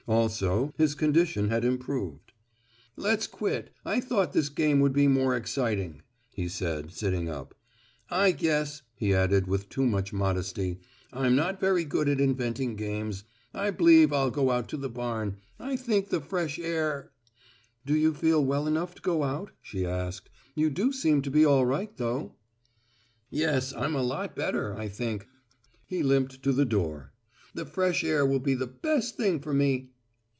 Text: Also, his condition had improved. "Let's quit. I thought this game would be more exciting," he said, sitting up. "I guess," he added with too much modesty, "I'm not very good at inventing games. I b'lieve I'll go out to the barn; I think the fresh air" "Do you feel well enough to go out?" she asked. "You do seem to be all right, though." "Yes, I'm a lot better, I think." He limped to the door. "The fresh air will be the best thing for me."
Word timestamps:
Also, 0.07 0.73
his 0.77 0.93
condition 0.95 1.49
had 1.49 1.63
improved. 1.63 2.33
"Let's 2.97 3.27
quit. 3.27 3.69
I 3.85 3.99
thought 4.01 4.33
this 4.33 4.49
game 4.49 4.79
would 4.79 4.91
be 4.93 5.07
more 5.07 5.35
exciting," 5.37 6.01
he 6.33 6.49
said, 6.49 6.91
sitting 6.91 7.29
up. 7.29 7.53
"I 8.09 8.31
guess," 8.31 8.81
he 8.95 9.13
added 9.13 9.45
with 9.47 9.69
too 9.69 9.85
much 9.85 10.11
modesty, 10.11 10.79
"I'm 11.13 11.35
not 11.35 11.59
very 11.61 11.85
good 11.85 12.09
at 12.09 12.19
inventing 12.19 12.75
games. 12.77 13.25
I 13.53 13.69
b'lieve 13.69 14.11
I'll 14.11 14.31
go 14.31 14.49
out 14.49 14.67
to 14.69 14.77
the 14.77 14.89
barn; 14.89 15.37
I 15.59 15.75
think 15.75 16.09
the 16.09 16.19
fresh 16.19 16.57
air" 16.59 17.11
"Do 17.85 17.95
you 17.95 18.13
feel 18.15 18.43
well 18.43 18.65
enough 18.67 18.95
to 18.95 19.01
go 19.03 19.23
out?" 19.23 19.51
she 19.61 19.85
asked. 19.85 20.29
"You 20.55 20.71
do 20.71 20.91
seem 20.91 21.21
to 21.21 21.31
be 21.31 21.45
all 21.45 21.65
right, 21.65 21.95
though." 21.95 22.35
"Yes, 23.29 23.71
I'm 23.75 23.95
a 23.95 24.03
lot 24.03 24.35
better, 24.35 24.75
I 24.75 24.89
think." 24.89 25.27
He 25.85 26.01
limped 26.03 26.41
to 26.41 26.51
the 26.51 26.65
door. 26.65 27.13
"The 27.53 27.65
fresh 27.65 28.03
air 28.03 28.25
will 28.25 28.39
be 28.39 28.55
the 28.55 28.67
best 28.67 29.15
thing 29.15 29.39
for 29.39 29.53
me." 29.53 29.89